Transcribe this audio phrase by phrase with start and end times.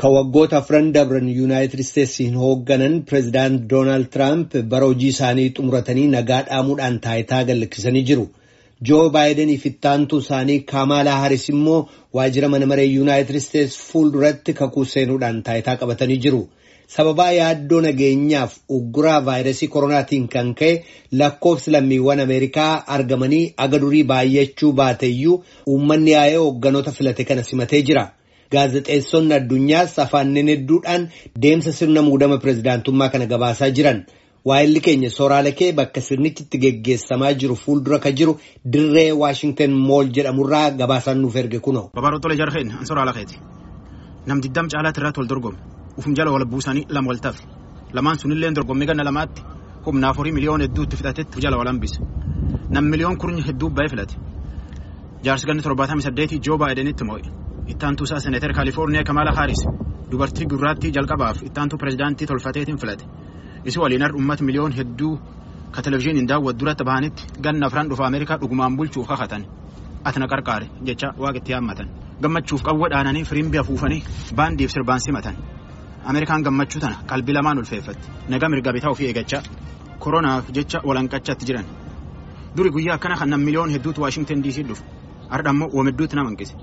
[0.00, 6.38] Kan waggoota afran dabran yuunaayitid isteetsiin hoogganan pireezidaant Doonaald Tiraamp bara hojii isaanii xumuratanii nagaa
[6.50, 8.24] dhaamuudhaan taayitaa gadhiisanii jiru.
[8.88, 11.80] Joo Baayidanii fi ittaantuu isaanii Kaamaalaa Haris immoo
[12.18, 16.40] waajjira mana maree yuunaayitid isteets fuulduratti kakuu seenuudhaan taayitaa qabatanii jiru.
[16.94, 20.70] Sababaa yaaddoo nageenyaaf ugguraa vaayirasii koronaatiin kan ka'e
[21.24, 25.36] lakkoofsi lammiiwwan Ameerikaa argamanii aga durii baay'achuu baateyyuu
[25.74, 28.06] uummanni yaa'ee hoogganoota filate kana simatee jira.
[28.52, 31.02] Gaazexeessonni addunyaas afaaniin hedduudhaan
[31.42, 33.98] deemsa sirna muudama pireezidaantummaa kana gabaasaa jiran.
[34.48, 38.32] Waa'illi keenya sooraalee kee bakka sirnichi itti geggeessamaa jiru fuuldura ka jiru
[38.72, 41.90] dirree Waashingtan mool jedhamurraa gabaasaan nuuf erge kunoo.
[41.94, 43.36] Babaaroo Tolee Jarheen Ansoraa Lakeeti.
[44.26, 45.58] Nam diddam caalaatti irratti wal dorgomu.
[45.98, 47.42] Ufum jala wal buusanii lama wal tafe.
[47.92, 49.42] Lamaan sunillee dorgommii ganna lamaatti
[49.86, 52.00] humna afurii miliyoona hedduutti fixatetti jala wal hambise.
[52.70, 54.14] Nam miliyoon kurnya hedduu baay'ee filate.
[55.24, 57.22] Jaarsi ganni torbaatamii saddeetii Joo Baayidenitti moo'e.
[57.66, 59.62] Ittaantuu isaa Seneetar Kaalifoorniyaa Kamaala Haaris
[60.10, 63.04] dubartii gurraattii jalqabaaf ittaantuu pireezidaantii tolfateetiin filate.
[63.64, 65.18] Isi waliin har uummata miliyoon hedduu
[65.70, 69.42] ka televizyiiniin daawwatu duratti bahanitti ganna afran dhufa Ameerikaa dhugumaan bulchuuf kakatan.
[70.04, 71.88] Atina qarqaare jecha waaqetti yaammatan.
[72.22, 74.02] Gammachuuf qawwa dhaananii firimbi afuufanii
[74.36, 75.34] baandiif sirbaan simatan.
[76.04, 78.08] Ameerikaan gammachuu tana qalbii lamaan ulfeeffatti.
[78.28, 79.42] Nagaa mirga bitaa ofii eeggachaa.
[79.98, 81.64] Koronaaf jecha walanqachatti jiran.
[82.56, 84.84] Duri guyyaa akkana kan miliyoon hedduutu Waashingtan DC dhufu.
[85.30, 86.54] Har'a ammoo wamidduutti nama hanqise.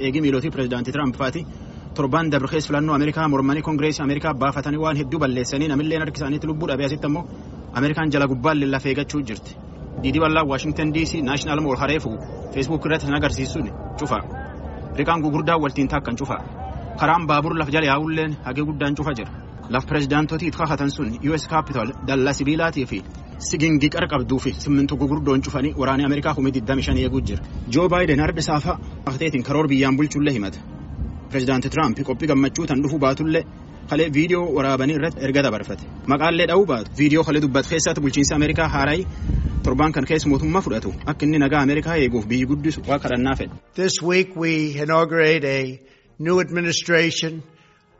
[0.00, 1.46] Eegii miilootii pireezidaantii Tiraamp faati
[1.94, 6.46] torbaan dabre keessa filannoo Ameerikaa mormanii Koongireesii Ameerikaa baafatanii waan hedduu balleessanii namillee harki isaaniitti
[6.46, 7.24] lubbuu dhabee asitti ammoo
[7.74, 9.56] Ameerikaan jala gubbaan lillafee eeggachuu jirti.
[10.02, 12.10] Diidii bal'aa Waashingtan DC naashinaal mool hareefu
[12.54, 14.18] feesbuuk irratti kan agarsiisuun cufa.
[14.98, 16.36] Riqaan gugurdaan waltiin taakkan cufa.
[17.00, 19.30] Karaan baabur laf jala yaa'ulleen hagee guddaan cufa jira.
[19.70, 22.98] Laf pireezidaantotiif kakatan sun US Capital dallaa sibiilaatii fi
[23.38, 27.42] sigingii qarqabduu fi simmintu gugurdoon cufanii waraanee Ameerikaa humni 25 eeguu jira.
[27.68, 30.58] Joo Baayiden har'a saafaa akteetiin karoor biyyaan bulchullee himata.
[31.30, 33.42] Pireezidaanti Tiraamp qophii gammachuu tan dhufu baatullee
[33.90, 35.84] kalee viidiyoo waraabanii irratti erga dabarfate.
[36.06, 39.06] Maqaallee dha'uu baatu viidiyoo kalee dubbatu keessatti bulchiinsa Ameerikaa haarayi
[39.64, 43.54] torbaan kan keessa mootummaa fudhatu akka inni nagaa Ameerikaa eeguuf biyyi guddisu waa kadhannaa fedha.
[43.74, 44.52] This week we
[44.84, 45.60] inaugurate a
[46.18, 47.42] new administration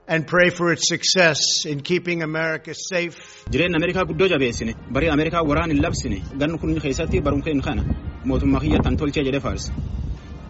[0.08, 3.16] and pray for its success in keeping America safe.
[3.50, 7.82] Jireenya Ameerikaa guddoo jabeessine barii Ameerikaa waraan hin labsine gannu kun keessatti barumkeen kana
[8.24, 9.72] mootummaa kiyyattan tolchee jedhe faarse.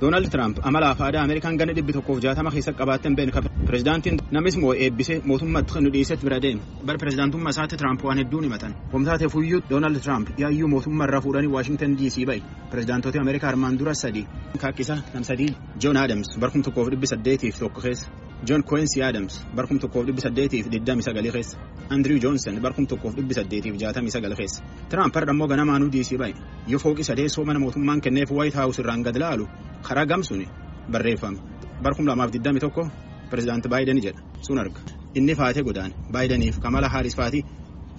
[0.01, 3.49] Doonaald Tiraamp amala fi aadaa Ameerikaan ganna dhibbi tokkoof jaatama keessatti qabaatteen beekne qabe.
[3.69, 6.61] Pireezidaantiin namis moo eebbisee mootummaatti kan nu dhiisetti bira deeme.
[6.87, 8.73] Bara pireezidaantummaa isaatti Tiraamp waan hedduun himatan.
[8.93, 12.43] Homtaatee fuyyuu Doonaald Tiraamp yaayyuu mootummaa irraa fuudhanii Waashingtan DC bahe.
[12.71, 14.27] Pireezidaantota Ameerikaa armaan dura sadii.
[14.61, 15.49] Kaakkisaa nam sadii.
[15.83, 18.07] Joon Adams barkum tokkoof dhibbi saddeetiif tokko keessa.
[18.49, 21.57] Joon Kweensi Adams barkum tokkoof dhibbi saddeetiif digdami sagalii keessa.
[21.91, 24.61] Andiriw Joonsan barkum tokkoof dhibbi saddeetiif jaatamii sagal keessa.
[24.91, 26.35] Tiraamp har'a immoo ganamaanuu DC bahe.
[26.69, 29.49] Yoo fooqi sadeessoo mana mootummaan kenneef Waayit Haawus irraan gad laalu
[29.83, 30.47] karaa gamsuun
[30.93, 31.39] barreeffame.
[31.83, 32.89] Barkum lamaaf digdami tokko
[33.31, 34.81] pireezidaanti Baayiden jedha sun arga.
[35.15, 37.43] Inni faatee godaan Baayideniif Kamala Haaris faatii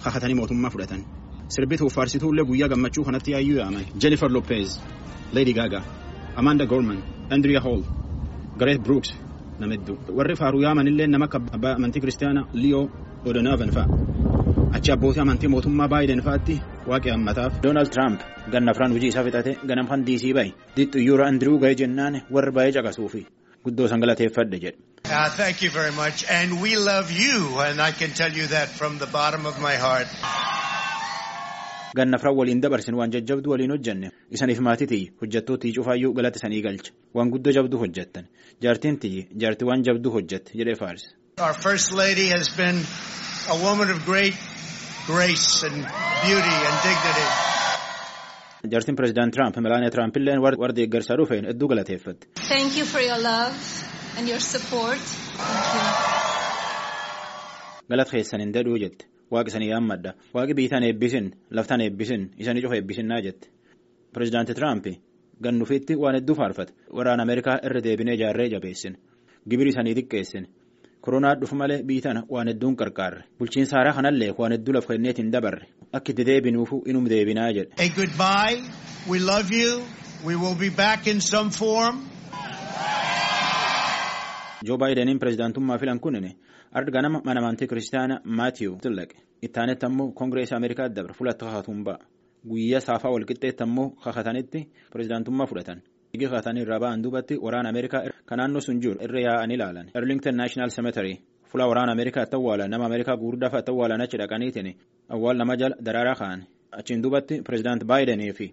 [0.04, 1.00] kakatanii mootummaa fudhatan.
[1.48, 3.84] Sirbituuf faarsituullee guyyaa gammachuu kanatti yaayyuu yaaman.
[4.00, 4.80] Jennifer Lopez,
[5.32, 5.82] Lady Gaga,
[6.36, 6.98] Amanda Gorman,
[7.30, 7.82] Andrea Hall,
[8.58, 9.10] Gareth Brooks
[9.58, 9.96] nama hedduu.
[10.16, 12.82] Warri faaruu yaamanillee nama akka abbaa amantii kiristaanaa Leo
[13.26, 13.86] O'Donovan fa'a.
[14.76, 16.60] Achi abbootii amantii mootummaa Baayiden fa'aatti
[16.92, 17.52] waaqee hammataaf.
[17.64, 18.20] Doonaald Tiraamp
[18.52, 20.50] ganna afraan hojii isaa fixate ganam kan DC bahe.
[20.76, 23.22] Xiyyoora Andiriw ga'ee jennaan warri baay'ee caqasuufi
[23.64, 24.78] guddoo san galateeffadhe jedhe.
[25.08, 26.24] Uh, thank you very much.
[26.38, 29.74] And we love you, and I can tell you that from the bottom of my
[29.86, 30.08] heart.
[31.98, 36.92] Ganna afran waliin dabarsin waan jajjabduu waliin hojjenne isaniif maatitii hojjettootii cufaayyuu galata isanii galcha
[37.18, 38.26] waan guddoo jabduu hojjettan
[38.66, 41.06] jaartiin tiyyi jaartii waan jabduu hojjette jedhee faarse.
[41.46, 42.78] Our First Lady has been
[43.54, 44.34] a woman of great
[45.10, 45.76] grace and
[46.26, 47.26] beauty and dignity.
[48.72, 52.26] Jaartiin pireezidaant Tiraamp Melaaniyaa Tiraamp illee warra deeggarsaa dhufeen hedduu galateeffatte.
[52.48, 53.54] Thank you for your love
[54.18, 55.04] and your support.
[57.90, 59.04] Galata keessan hin dadhuu jette.
[59.32, 60.12] Waaqi isanii yaammadha.
[60.34, 63.48] Waaqi biitaan eebbisin, laftaan eebbisin, isanii cufa eebbisinnaa jette.
[64.12, 64.86] Pireezidaanti Tiraamp
[65.42, 66.72] gannufiitti waan hedduu faarfate.
[66.92, 68.96] Waraana Ameerikaa irra deebinee ijaarree jabeessin.
[69.50, 70.44] Gibiri isanii xiqqeessin.
[71.00, 73.22] Koronaa dhufu malee biitaan waan hedduun qarqaarre.
[73.38, 75.66] Bulchiinsa haaraa kanallee waan hedduu lafa kenneet hin dabarre.
[75.92, 77.72] Akka itti deebinuufu inum deebinaa jedhe.
[77.84, 78.62] A goodbye.
[79.10, 79.80] We love you.
[80.26, 81.96] We will be back in some form.
[84.66, 86.32] Joo Baayideniin pireezidaantummaa filan kunin
[86.72, 89.16] arga ganama mana amantii kiristaanaa Maatiyu Tillaqe.
[89.42, 91.98] Ittaanetti ammoo Koongireesii Ameerikaa dabre fulatti kakatuun ba'a.
[92.48, 94.60] Guyyaa saafaa walqixxeetti ammoo kakatanitti
[94.92, 95.80] pireezidaantummaa fudhatan.
[96.14, 99.86] Igi kakatanii irraa ba'an duubatti waraana Ameerikaa kan naannoo sun jiru irra yaa'anii ilaalan.
[99.94, 101.14] Arlington National Cemetery
[101.50, 104.70] fuula waraana Ameerikaa itti awwaalan nama Ameerikaa gurguddaa fa'a itti awwaalan achi dhaqaniitiin
[105.14, 106.40] awwaal nama jala daraaraa ka'an.
[106.78, 108.46] Achiin duubatti pireezidaanti Baayidenii fi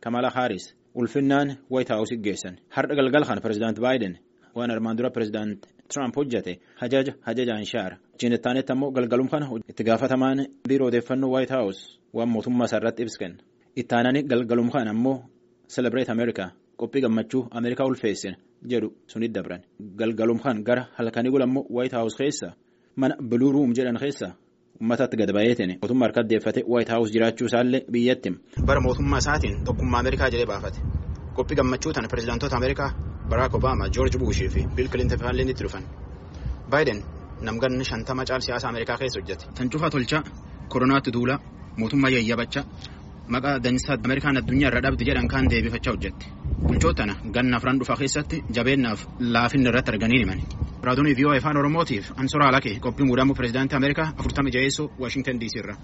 [0.00, 0.64] Kamala Haaris
[0.94, 2.54] ulfinnaan White House geessan.
[2.74, 4.14] Har'a galgal kana pireezidaanti Baayiden
[4.54, 7.96] waan armaan dura pireezidaanti Tiraamp hojjate hajaja hajajaan shaara.
[8.20, 11.80] Jinettaanetti ammoo galgalum kana itti gaafatamaan biiroo odeeffannoo White House
[12.14, 13.38] waan mootummaa isaa irratti ibsa kenna.
[13.76, 15.16] Itti aananii galgalum kana ammoo
[15.74, 16.44] Celebrate America
[16.80, 18.36] qophii gammachuu Ameerikaa ulfeessina
[18.70, 19.60] jedhu sunit dabran.
[19.98, 22.48] Galgalum kan gara halkanii gula ammoo White House keessa
[22.96, 24.28] mana Blue Room jedhan keessa
[24.80, 28.30] uummatatti gad baay'eetiin mootummaa harka deeffate White House jiraachuu isaallee biyyatti.
[28.66, 30.78] Bara mootummaa isaatiin tokkummaa Ameerikaa jedhee baafate.
[31.36, 32.90] Qophii gammachuu tana pirezidaantoota Ameerikaa
[33.30, 35.84] Barack Obama, George Bush fi Bill Clinton fa'aallee itti dhufan.
[36.70, 37.02] Baayiden
[37.42, 39.44] namganni shantama caal siyaasa Ameerikaa keessa hojjete.
[39.54, 40.22] Tan cufaa tolchaa
[40.68, 41.38] koronaatti duulaa
[41.78, 42.64] mootummaa yayyabachaa
[43.28, 46.26] maqaa dansaa Ameerikaan addunyaa irra dhabdi jedhan kaan deebifachaa hojjette.
[46.66, 50.42] Bulchootana ganna afran dhufaa keessatti jabeennaaf laafinni irratti arganii himan.
[50.88, 55.76] Raadiyoo VOA afaan Oromootiif Ansoraa Alakee qophii muudamuu pirezidaantii Ameerikaa afurtama jaheessoo Waashingtan DC irra.